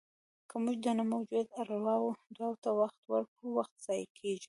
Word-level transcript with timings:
که 0.49 0.55
موږ 0.63 0.75
د 0.83 0.87
نه 0.97 1.03
موجودو 1.11 1.55
ارواوو 1.61 2.17
دعاوو 2.35 2.57
ته 2.63 2.69
وخت 2.81 2.99
ورکړو، 3.11 3.47
وخت 3.57 3.75
ضایع 3.85 4.07
کېږي. 4.17 4.39